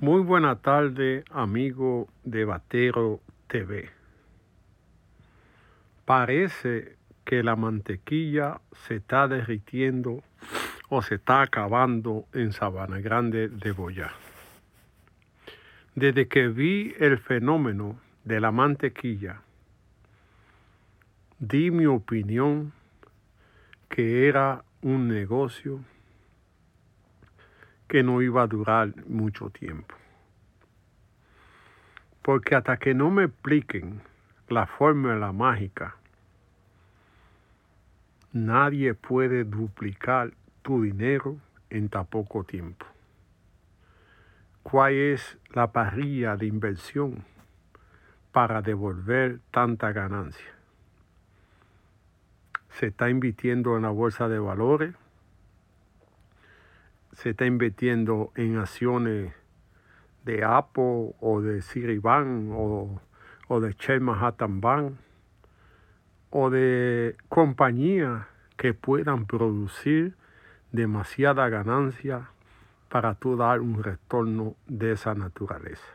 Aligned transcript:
Muy 0.00 0.22
buena 0.22 0.54
tarde, 0.54 1.24
amigo 1.28 2.06
de 2.22 2.44
Batero 2.44 3.20
TV. 3.48 3.90
Parece 6.04 6.94
que 7.24 7.42
la 7.42 7.56
mantequilla 7.56 8.60
se 8.86 8.94
está 8.94 9.26
derritiendo 9.26 10.22
o 10.88 11.02
se 11.02 11.16
está 11.16 11.42
acabando 11.42 12.26
en 12.32 12.52
Sabana 12.52 13.00
Grande 13.00 13.48
de 13.48 13.72
Boyá. 13.72 14.12
Desde 15.96 16.28
que 16.28 16.46
vi 16.46 16.94
el 17.00 17.18
fenómeno 17.18 17.98
de 18.22 18.40
la 18.40 18.52
mantequilla, 18.52 19.42
di 21.40 21.72
mi 21.72 21.86
opinión 21.86 22.72
que 23.88 24.28
era 24.28 24.62
un 24.80 25.08
negocio 25.08 25.80
que 27.88 28.02
no 28.02 28.20
iba 28.22 28.42
a 28.42 28.46
durar 28.46 28.94
mucho 29.06 29.50
tiempo. 29.50 29.94
Porque 32.22 32.54
hasta 32.54 32.76
que 32.76 32.94
no 32.94 33.10
me 33.10 33.24
expliquen 33.24 34.02
la 34.48 34.66
fórmula 34.66 35.32
mágica, 35.32 35.96
nadie 38.32 38.92
puede 38.94 39.44
duplicar 39.44 40.32
tu 40.62 40.82
dinero 40.82 41.38
en 41.70 41.88
tan 41.88 42.06
poco 42.06 42.44
tiempo. 42.44 42.84
¿Cuál 44.62 44.92
es 44.92 45.38
la 45.54 45.72
parrilla 45.72 46.36
de 46.36 46.46
inversión 46.46 47.24
para 48.32 48.60
devolver 48.60 49.40
tanta 49.50 49.92
ganancia? 49.92 50.52
Se 52.68 52.88
está 52.88 53.08
invirtiendo 53.08 53.76
en 53.76 53.82
la 53.82 53.88
bolsa 53.88 54.28
de 54.28 54.38
valores, 54.38 54.94
se 57.18 57.30
está 57.30 57.46
invirtiendo 57.46 58.30
en 58.36 58.58
acciones 58.58 59.32
de 60.24 60.44
Apple 60.44 61.16
o 61.18 61.40
de 61.40 61.62
Citibank 61.62 62.52
o, 62.52 63.00
o 63.48 63.60
de 63.60 63.72
Shell 63.72 64.00
Manhattan 64.00 64.60
Bank 64.60 64.92
o 66.30 66.48
de 66.48 67.16
compañías 67.28 68.24
que 68.56 68.72
puedan 68.72 69.26
producir 69.26 70.14
demasiada 70.70 71.48
ganancia 71.48 72.30
para 72.88 73.16
tú 73.16 73.36
dar 73.36 73.62
un 73.62 73.82
retorno 73.82 74.54
de 74.68 74.92
esa 74.92 75.14
naturaleza. 75.16 75.92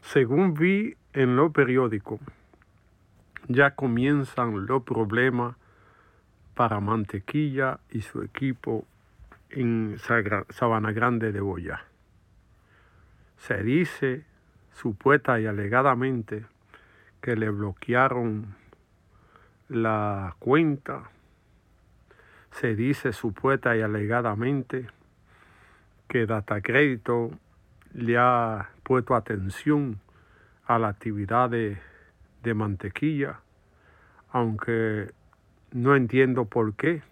Según 0.00 0.54
vi 0.54 0.96
en 1.12 1.36
los 1.36 1.52
periódicos, 1.52 2.18
ya 3.46 3.76
comienzan 3.76 4.66
los 4.66 4.82
problemas 4.82 5.54
para 6.56 6.80
Mantequilla 6.80 7.78
y 7.90 8.00
su 8.00 8.22
equipo 8.22 8.86
en 9.50 9.96
Sabana 10.50 10.92
Grande 10.92 11.32
de 11.32 11.40
Boya. 11.40 11.84
Se 13.38 13.62
dice 13.62 14.24
supuesta 14.72 15.40
y 15.40 15.46
alegadamente 15.46 16.44
que 17.20 17.36
le 17.36 17.50
bloquearon 17.50 18.54
la 19.68 20.34
cuenta 20.38 21.10
se 22.50 22.74
dice 22.74 23.12
supuesta 23.12 23.76
y 23.76 23.82
alegadamente 23.82 24.88
que 26.08 26.26
Data 26.26 26.60
Crédito 26.60 27.30
le 27.94 28.18
ha 28.18 28.70
puesto 28.82 29.14
atención 29.14 30.00
a 30.66 30.78
la 30.78 30.88
actividad 30.88 31.50
de, 31.50 31.78
de 32.42 32.54
mantequilla, 32.54 33.40
aunque 34.30 35.12
no 35.72 35.94
entiendo 35.94 36.44
por 36.44 36.74
qué. 36.74 37.02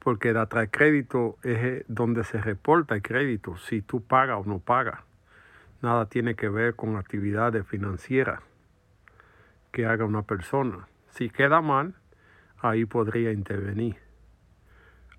Porque 0.00 0.32
Data 0.32 0.66
Crédito 0.66 1.38
es 1.42 1.84
donde 1.86 2.24
se 2.24 2.40
reporta 2.40 2.96
el 2.96 3.02
crédito, 3.02 3.56
si 3.56 3.82
tú 3.82 4.02
pagas 4.02 4.38
o 4.44 4.48
no 4.48 4.58
pagas. 4.58 5.00
Nada 5.82 6.06
tiene 6.06 6.34
que 6.34 6.48
ver 6.48 6.74
con 6.74 6.96
actividades 6.96 7.66
financieras 7.66 8.40
que 9.72 9.86
haga 9.86 10.04
una 10.04 10.22
persona. 10.22 10.88
Si 11.10 11.30
queda 11.30 11.60
mal, 11.60 11.94
ahí 12.60 12.84
podría 12.84 13.32
intervenir. 13.32 13.96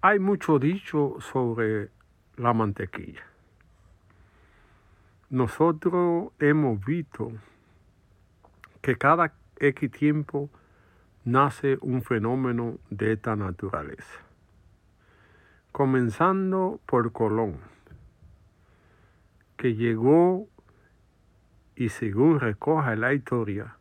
Hay 0.02 0.20
mucho 0.20 0.60
dicho 0.60 1.18
sobre 1.20 1.90
la 2.38 2.54
mantequilla. 2.54 3.24
Nosotros 5.30 6.32
hemos 6.40 6.84
visto 6.84 7.32
que 8.82 8.98
cada 8.98 9.34
X 9.60 9.92
tiempo 9.92 10.50
nace 11.24 11.78
un 11.82 12.02
fenómeno 12.02 12.80
de 12.90 13.14
esta 13.14 13.36
naturaleza. 13.36 14.31
Comenzando 15.72 16.82
por 16.86 17.14
Colón, 17.14 17.58
que 19.56 19.74
llegó 19.74 20.50
y 21.78 21.88
según 21.88 22.42
recoge 22.42 22.98
la 22.98 23.14
historia, 23.14 23.78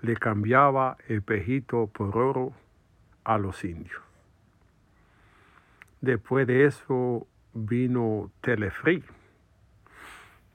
le 0.00 0.16
cambiaba 0.16 0.96
el 1.08 1.22
pejito 1.22 1.88
por 1.88 2.16
oro 2.16 2.52
a 3.24 3.36
los 3.36 3.64
indios. 3.64 4.00
Después 6.00 6.46
de 6.46 6.66
eso 6.66 7.26
vino 7.52 8.30
Telefree, 8.40 9.02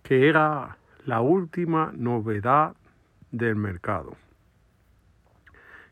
que 0.01 0.29
era 0.29 0.77
la 1.05 1.19
última 1.19 1.91
novedad 1.93 2.73
del 3.31 3.57
mercado, 3.57 4.15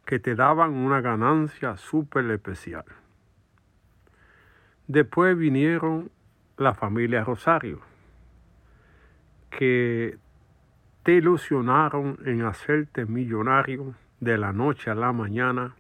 que 0.05 0.17
te 0.19 0.33
daban 0.33 0.71
una 0.71 1.01
ganancia 1.01 1.75
súper 1.75 2.31
especial. 2.31 2.85
Después 4.87 5.35
vinieron 5.35 6.11
la 6.57 6.75
familia 6.75 7.23
Rosario, 7.23 7.79
que 9.49 10.17
te 11.01 11.13
ilusionaron 11.13 12.19
en 12.25 12.43
hacerte 12.43 13.05
millonario 13.05 13.95
de 14.19 14.37
la 14.37 14.53
noche 14.53 14.91
a 14.91 14.95
la 14.95 15.11
mañana 15.11 15.73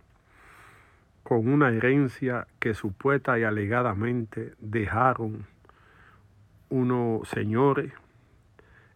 con 1.21 1.47
una 1.47 1.69
herencia 1.69 2.47
que 2.59 2.73
supuesta 2.73 3.37
y 3.37 3.43
alegadamente 3.43 4.53
dejaron 4.59 5.45
unos 6.69 7.27
señores 7.29 7.93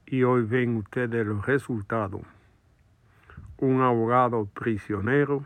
y 0.07 0.23
hoy 0.23 0.43
ven 0.43 0.77
ustedes 0.77 1.25
los 1.25 1.45
resultados. 1.45 2.21
Un 3.57 3.81
abogado 3.81 4.45
prisionero 4.45 5.45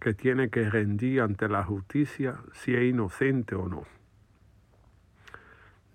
que 0.00 0.14
tiene 0.14 0.48
que 0.50 0.68
rendir 0.68 1.20
ante 1.20 1.48
la 1.48 1.64
justicia 1.64 2.36
si 2.52 2.74
es 2.74 2.82
inocente 2.82 3.54
o 3.54 3.68
no. 3.68 3.84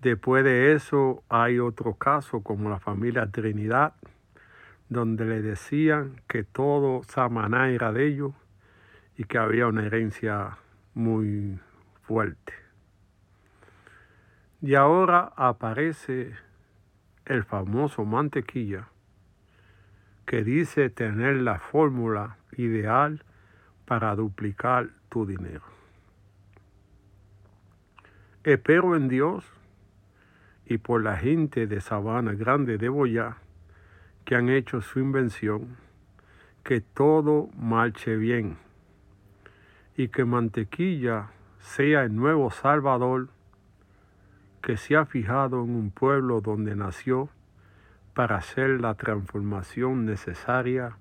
Después 0.00 0.44
de 0.44 0.74
eso 0.74 1.22
hay 1.30 1.58
otro 1.58 1.94
caso 1.94 2.42
como 2.42 2.68
la 2.68 2.78
familia 2.78 3.30
Trinidad, 3.30 3.94
donde 4.90 5.24
le 5.24 5.40
decían 5.40 6.20
que 6.28 6.44
todo 6.44 7.02
Samaná 7.04 7.70
era 7.70 7.90
de 7.92 8.06
ellos 8.06 8.32
y 9.16 9.24
que 9.24 9.38
había 9.38 9.66
una 9.66 9.86
herencia 9.86 10.58
muy 10.92 11.58
fuerte. 12.02 12.52
Y 14.60 14.74
ahora 14.74 15.32
aparece 15.36 16.34
el 17.24 17.44
famoso 17.44 18.04
mantequilla 18.04 18.88
que 20.26 20.44
dice 20.44 20.90
tener 20.90 21.36
la 21.36 21.58
fórmula 21.58 22.36
ideal 22.56 23.24
para 23.84 24.14
duplicar 24.14 24.88
tu 25.08 25.26
dinero. 25.26 25.62
Espero 28.42 28.96
en 28.96 29.08
Dios 29.08 29.44
y 30.66 30.78
por 30.78 31.02
la 31.02 31.16
gente 31.16 31.66
de 31.66 31.80
Sabana 31.80 32.32
Grande 32.32 32.78
de 32.78 32.88
Boyá 32.88 33.38
que 34.24 34.36
han 34.36 34.48
hecho 34.48 34.80
su 34.80 34.98
invención, 35.00 35.76
que 36.62 36.80
todo 36.80 37.48
marche 37.56 38.16
bien 38.16 38.56
y 39.96 40.08
que 40.08 40.24
Mantequilla 40.24 41.30
sea 41.60 42.04
el 42.04 42.14
nuevo 42.14 42.50
Salvador 42.50 43.28
que 44.62 44.76
se 44.78 44.96
ha 44.96 45.04
fijado 45.04 45.62
en 45.62 45.74
un 45.74 45.90
pueblo 45.90 46.40
donde 46.40 46.74
nació 46.74 47.28
para 48.14 48.36
hacer 48.36 48.80
la 48.80 48.94
transformación 48.94 50.06
necesaria 50.06 50.96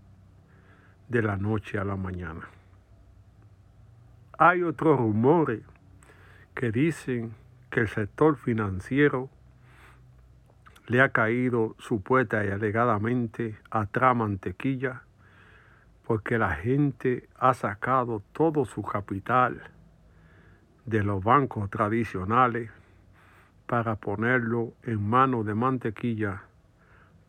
de 1.08 1.22
la 1.22 1.38
noche 1.38 1.78
a 1.78 1.86
la 1.86 1.96
mañana. 1.96 2.50
Hay 4.46 4.62
otros 4.62 5.00
rumores 5.00 5.62
que 6.54 6.70
dicen 6.70 7.34
que 7.70 7.80
el 7.80 7.88
sector 7.88 8.36
financiero 8.36 9.30
le 10.88 11.00
ha 11.00 11.14
caído 11.14 11.78
supuesta 11.80 12.44
y 12.44 12.50
alegadamente 12.50 13.58
atrás 13.72 14.18
mantequilla 14.18 15.04
porque 16.06 16.38
la 16.38 16.56
gente 16.56 17.30
ha 17.40 17.54
sacado 17.54 18.22
todo 18.34 18.66
su 18.66 18.82
capital 18.82 19.62
de 20.86 21.06
los 21.06 21.24
bancos 21.24 21.70
tradicionales 21.70 22.70
para 23.66 23.96
ponerlo 23.96 24.74
en 24.84 25.10
manos 25.10 25.46
de 25.46 25.56
mantequilla 25.56 26.44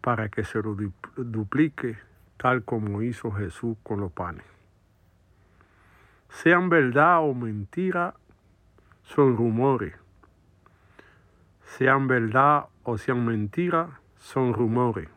para 0.01 0.31
que 0.31 0.43
se 0.43 0.61
lo 0.61 0.77
duplique 1.17 1.97
tal 2.39 2.65
como 2.65 3.03
hizo 3.03 3.31
Jesús 3.31 3.77
con 3.85 4.01
los 4.01 4.11
panes. 4.11 4.54
Sean 6.43 6.69
verdad 6.69 7.23
o 7.23 7.33
mentira, 7.35 8.15
son 9.03 9.37
rumores. 9.37 9.95
sean 11.65 12.07
verdad 12.07 12.67
o 12.83 12.99
sean 12.99 13.25
mentira, 13.25 14.01
son 14.19 14.53
rumores 14.53 15.09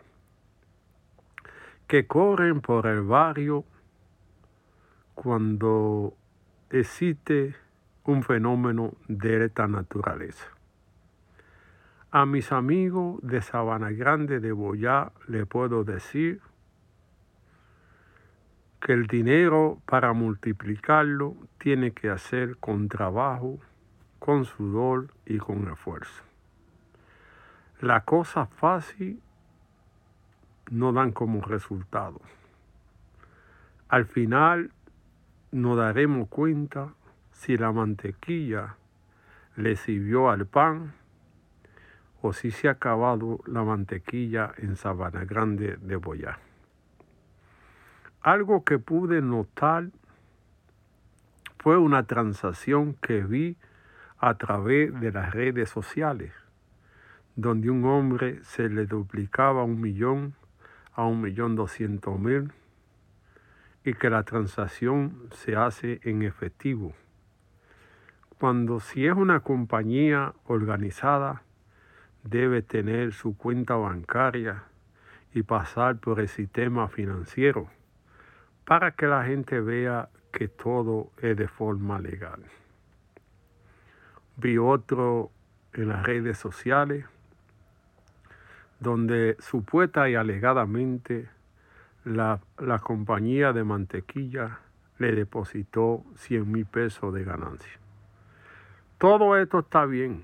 que 1.87 2.05
corren 2.05 2.61
por 2.61 2.85
el 2.85 3.01
barrio 3.01 3.63
cuando 5.15 6.13
existe 6.69 7.55
un 8.03 8.23
fenómeno 8.23 8.93
de 9.07 9.45
esta 9.45 9.67
naturaleza. 9.67 10.47
A 12.11 12.25
mis 12.25 12.51
amigos 12.51 13.19
de 13.21 13.41
Sabana 13.41 13.91
Grande 13.91 14.39
de 14.39 14.51
Boyá 14.51 15.11
le 15.27 15.45
puedo 15.45 15.83
decir 15.83 16.41
que 18.79 18.93
el 18.93 19.07
dinero 19.07 19.81
para 19.85 20.13
multiplicarlo 20.13 21.35
tiene 21.57 21.91
que 21.91 22.09
hacer 22.09 22.57
con 22.57 22.87
trabajo, 22.87 23.59
con 24.19 24.45
sudor 24.45 25.13
y 25.25 25.37
con 25.37 25.67
esfuerzo. 25.71 26.23
La 27.81 28.01
cosa 28.01 28.45
fácil 28.45 29.21
no 30.71 30.91
dan 30.93 31.11
como 31.11 31.41
resultado. 31.41 32.21
Al 33.89 34.05
final 34.05 34.71
nos 35.51 35.77
daremos 35.77 36.27
cuenta 36.27 36.93
si 37.31 37.57
la 37.57 37.71
mantequilla 37.71 38.75
le 39.55 39.75
sirvió 39.75 40.29
al 40.29 40.45
pan 40.45 40.93
o 42.21 42.33
si 42.33 42.51
se 42.51 42.67
ha 42.67 42.71
acabado 42.71 43.39
la 43.45 43.63
mantequilla 43.63 44.53
en 44.57 44.75
Sabana 44.75 45.23
Grande 45.23 45.77
de 45.77 45.95
Boyá. 45.95 46.39
Algo 48.27 48.65
que 48.65 48.77
pude 48.77 49.21
notar 49.21 49.87
fue 51.59 51.77
una 51.77 52.03
transacción 52.03 52.93
que 52.95 53.23
vi 53.23 53.55
a 54.17 54.33
través 54.33 54.93
de 54.99 55.13
las 55.13 55.33
redes 55.33 55.69
sociales, 55.69 56.33
donde 57.37 57.69
un 57.69 57.85
hombre 57.85 58.43
se 58.43 58.67
le 58.67 58.85
duplicaba 58.85 59.63
un 59.63 59.79
millón 59.79 60.33
a 60.93 61.05
un 61.05 61.21
millón 61.21 61.55
doscientos 61.55 62.19
mil 62.19 62.51
y 63.85 63.93
que 63.93 64.09
la 64.09 64.23
transacción 64.23 65.29
se 65.31 65.55
hace 65.55 66.01
en 66.03 66.21
efectivo. 66.21 66.93
Cuando 68.39 68.81
si 68.81 69.07
es 69.07 69.13
una 69.13 69.39
compañía 69.39 70.33
organizada, 70.47 71.43
debe 72.25 72.61
tener 72.61 73.13
su 73.13 73.37
cuenta 73.37 73.77
bancaria 73.77 74.65
y 75.33 75.43
pasar 75.43 75.99
por 75.99 76.19
el 76.19 76.27
sistema 76.27 76.89
financiero 76.89 77.69
para 78.67 78.91
que 78.91 79.07
la 79.07 79.23
gente 79.23 79.61
vea 79.61 80.09
que 80.33 80.49
todo 80.49 81.11
es 81.21 81.37
de 81.37 81.47
forma 81.47 81.99
legal. 81.99 82.43
Vi 84.35 84.57
otro 84.57 85.31
en 85.71 85.87
las 85.87 86.05
redes 86.05 86.37
sociales 86.37 87.05
donde 88.81 89.37
supuesta 89.39 90.09
y 90.09 90.15
alegadamente 90.15 91.29
la, 92.03 92.41
la 92.59 92.79
compañía 92.79 93.53
de 93.53 93.63
mantequilla 93.63 94.59
le 94.97 95.13
depositó 95.13 96.03
100 96.17 96.51
mil 96.51 96.65
pesos 96.65 97.13
de 97.13 97.23
ganancia. 97.23 97.79
Todo 98.97 99.37
esto 99.37 99.59
está 99.59 99.85
bien 99.85 100.23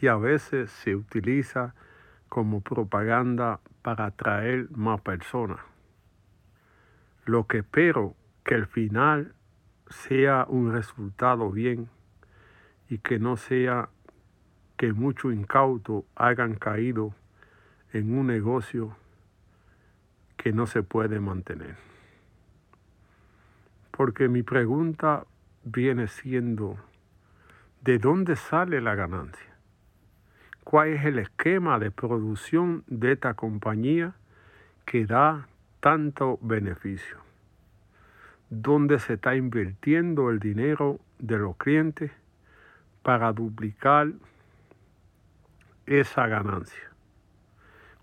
y 0.00 0.06
a 0.06 0.16
veces 0.16 0.70
se 0.70 0.96
utiliza 0.96 1.74
como 2.30 2.62
propaganda 2.62 3.60
para 3.82 4.06
atraer 4.06 4.70
más 4.70 5.02
personas. 5.02 5.75
Lo 7.26 7.48
que 7.48 7.58
espero 7.58 8.14
que 8.44 8.54
el 8.54 8.66
final 8.66 9.34
sea 9.88 10.46
un 10.48 10.72
resultado 10.72 11.50
bien 11.50 11.88
y 12.88 12.98
que 12.98 13.18
no 13.18 13.36
sea 13.36 13.88
que 14.76 14.92
muchos 14.92 15.34
incautos 15.34 16.04
hayan 16.14 16.54
caído 16.54 17.14
en 17.92 18.16
un 18.16 18.28
negocio 18.28 18.96
que 20.36 20.52
no 20.52 20.68
se 20.68 20.84
puede 20.84 21.18
mantener. 21.18 21.76
Porque 23.90 24.28
mi 24.28 24.44
pregunta 24.44 25.26
viene 25.64 26.06
siendo, 26.06 26.76
¿de 27.80 27.98
dónde 27.98 28.36
sale 28.36 28.80
la 28.80 28.94
ganancia? 28.94 29.56
¿Cuál 30.62 30.90
es 30.90 31.04
el 31.04 31.18
esquema 31.18 31.80
de 31.80 31.90
producción 31.90 32.84
de 32.86 33.12
esta 33.12 33.34
compañía 33.34 34.14
que 34.84 35.06
da 35.06 35.48
tanto 35.86 36.40
beneficio? 36.42 37.18
¿Dónde 38.50 38.98
se 38.98 39.12
está 39.12 39.36
invirtiendo 39.36 40.30
el 40.30 40.40
dinero 40.40 40.98
de 41.20 41.38
los 41.38 41.56
clientes 41.56 42.10
para 43.04 43.32
duplicar 43.32 44.08
esa 45.86 46.26
ganancia. 46.26 46.90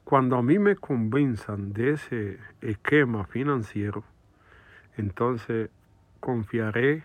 Cuando 0.05 0.37
a 0.37 0.41
mí 0.41 0.59
me 0.59 0.77
convenzan 0.77 1.73
de 1.73 1.91
ese 1.91 2.39
esquema 2.61 3.25
financiero, 3.25 4.05
entonces 4.95 5.69
confiaré 6.21 7.03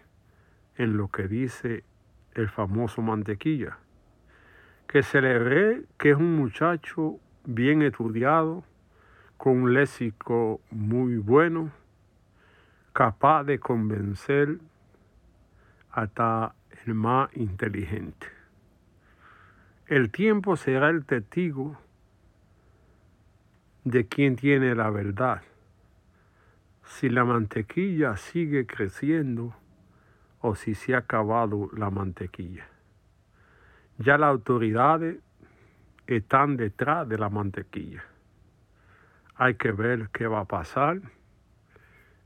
en 0.76 0.96
lo 0.96 1.08
que 1.08 1.26
dice 1.26 1.82
el 2.34 2.48
famoso 2.48 3.02
mantequilla, 3.02 3.78
que 4.86 5.02
ve 5.12 5.82
que 5.98 6.10
es 6.10 6.16
un 6.16 6.36
muchacho 6.36 7.18
bien 7.44 7.82
estudiado, 7.82 8.62
con 9.38 9.62
un 9.62 9.72
léxico 9.72 10.60
muy 10.70 11.16
bueno, 11.16 11.70
capaz 12.92 13.44
de 13.44 13.60
convencer 13.60 14.58
hasta 15.92 16.54
el 16.84 16.94
más 16.94 17.34
inteligente. 17.36 18.26
El 19.86 20.10
tiempo 20.10 20.56
será 20.56 20.90
el 20.90 21.06
testigo 21.06 21.78
de 23.84 24.06
quien 24.06 24.36
tiene 24.36 24.74
la 24.74 24.90
verdad. 24.90 25.42
Si 26.84 27.08
la 27.08 27.24
mantequilla 27.24 28.16
sigue 28.16 28.66
creciendo 28.66 29.54
o 30.40 30.56
si 30.56 30.74
se 30.74 30.94
ha 30.94 30.98
acabado 30.98 31.70
la 31.76 31.90
mantequilla. 31.90 32.66
Ya 33.98 34.18
las 34.18 34.30
autoridades 34.30 35.18
están 36.08 36.56
detrás 36.56 37.08
de 37.08 37.18
la 37.18 37.28
mantequilla. 37.28 38.04
Hay 39.40 39.54
que 39.54 39.70
ver 39.70 40.08
qué 40.12 40.26
va 40.26 40.40
a 40.40 40.44
pasar 40.46 41.00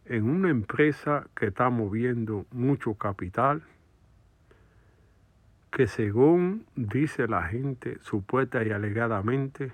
en 0.07 0.25
una 0.25 0.49
empresa 0.49 1.27
que 1.37 1.49
está 1.49 1.69
moviendo 1.69 2.47
mucho 2.51 2.95
capital 2.95 3.63
que 5.71 5.87
según 5.87 6.67
dice 6.75 7.29
la 7.29 7.45
gente, 7.45 7.99
supuesta 8.01 8.65
y 8.65 8.71
alegadamente, 8.71 9.73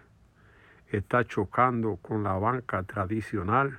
está 0.88 1.24
chocando 1.24 1.96
con 2.02 2.24
la 2.24 2.34
banca 2.34 2.82
tradicional, 2.82 3.78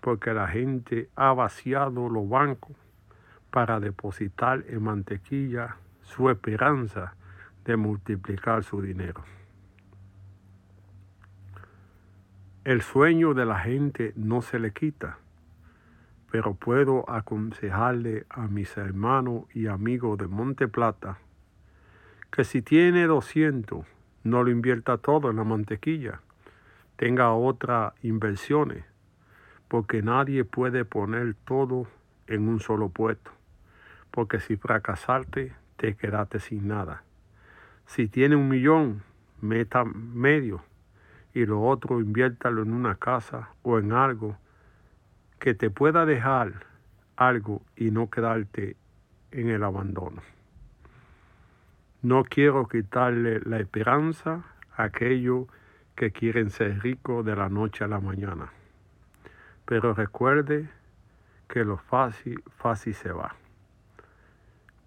porque 0.00 0.32
la 0.32 0.46
gente 0.46 1.08
ha 1.16 1.32
vaciado 1.32 2.08
los 2.08 2.28
bancos 2.28 2.76
para 3.50 3.80
depositar 3.80 4.64
en 4.68 4.84
mantequilla 4.84 5.76
su 6.02 6.30
esperanza 6.30 7.14
de 7.64 7.76
multiplicar 7.76 8.64
su 8.64 8.82
dinero. 8.82 9.22
El 12.64 12.82
sueño 12.82 13.34
de 13.34 13.44
la 13.44 13.58
gente 13.58 14.12
no 14.16 14.42
se 14.42 14.58
le 14.58 14.72
quita 14.72 15.18
pero 16.32 16.54
puedo 16.54 17.08
aconsejarle 17.10 18.24
a 18.30 18.48
mis 18.48 18.74
hermanos 18.78 19.44
y 19.52 19.66
amigos 19.66 20.16
de 20.16 20.28
Monte 20.28 20.66
Plata 20.66 21.18
que 22.30 22.44
si 22.44 22.62
tiene 22.62 23.06
200, 23.06 23.84
no 24.24 24.42
lo 24.42 24.50
invierta 24.50 24.96
todo 24.96 25.28
en 25.30 25.36
la 25.36 25.44
mantequilla, 25.44 26.22
tenga 26.96 27.34
otras 27.34 27.92
inversiones, 28.02 28.82
porque 29.68 30.00
nadie 30.00 30.44
puede 30.44 30.86
poner 30.86 31.34
todo 31.44 31.86
en 32.26 32.48
un 32.48 32.60
solo 32.60 32.88
puesto, 32.88 33.30
porque 34.10 34.40
si 34.40 34.56
fracasaste, 34.56 35.52
te 35.76 35.94
quedaste 35.96 36.40
sin 36.40 36.66
nada. 36.66 37.04
Si 37.84 38.08
tiene 38.08 38.36
un 38.36 38.48
millón, 38.48 39.02
meta 39.42 39.84
medio 39.84 40.62
y 41.34 41.46
lo 41.46 41.62
otro 41.62 42.00
inviértalo 42.00 42.62
en 42.62 42.72
una 42.72 42.96
casa 42.96 43.50
o 43.62 43.78
en 43.78 43.92
algo 43.92 44.36
que 45.38 45.54
te 45.54 45.70
pueda 45.70 46.04
dejar 46.04 46.66
algo 47.16 47.62
y 47.76 47.90
no 47.90 48.10
quedarte 48.10 48.76
en 49.30 49.48
el 49.48 49.64
abandono. 49.64 50.22
No 52.02 52.24
quiero 52.24 52.68
quitarle 52.68 53.40
la 53.40 53.58
esperanza 53.58 54.44
a 54.76 54.84
aquellos 54.84 55.46
que 55.94 56.10
quieren 56.10 56.50
ser 56.50 56.80
ricos 56.80 57.24
de 57.24 57.36
la 57.36 57.48
noche 57.48 57.84
a 57.84 57.88
la 57.88 58.00
mañana. 58.00 58.52
Pero 59.64 59.94
recuerde 59.94 60.68
que 61.48 61.64
lo 61.64 61.76
fácil, 61.76 62.42
fácil 62.56 62.94
se 62.94 63.12
va. 63.12 63.34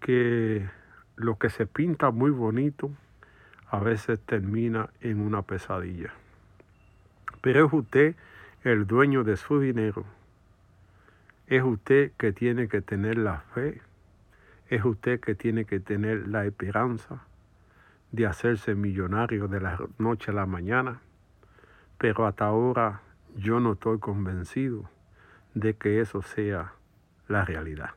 Que 0.00 0.68
lo 1.16 1.38
que 1.38 1.48
se 1.48 1.66
pinta 1.66 2.10
muy 2.10 2.30
bonito 2.30 2.90
a 3.70 3.78
veces 3.78 4.20
termina 4.20 4.90
en 5.00 5.20
una 5.20 5.42
pesadilla. 5.42 6.12
Pero 7.46 7.66
es 7.66 7.72
usted 7.72 8.16
el 8.64 8.88
dueño 8.88 9.22
de 9.22 9.36
su 9.36 9.60
dinero. 9.60 10.04
Es 11.46 11.62
usted 11.62 12.10
que 12.18 12.32
tiene 12.32 12.66
que 12.66 12.80
tener 12.80 13.18
la 13.18 13.38
fe, 13.38 13.80
es 14.68 14.84
usted 14.84 15.20
que 15.20 15.36
tiene 15.36 15.64
que 15.64 15.78
tener 15.78 16.26
la 16.26 16.44
esperanza 16.44 17.22
de 18.10 18.26
hacerse 18.26 18.74
millonario 18.74 19.46
de 19.46 19.60
la 19.60 19.78
noche 19.98 20.32
a 20.32 20.34
la 20.34 20.46
mañana, 20.46 20.98
pero 21.98 22.26
hasta 22.26 22.46
ahora 22.46 23.02
yo 23.36 23.60
no 23.60 23.74
estoy 23.74 24.00
convencido 24.00 24.90
de 25.54 25.74
que 25.74 26.00
eso 26.00 26.22
sea 26.22 26.72
la 27.28 27.44
realidad. 27.44 27.90